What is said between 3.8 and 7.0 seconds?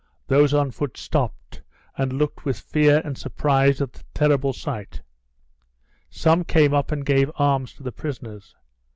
at the terrible sight. Some came up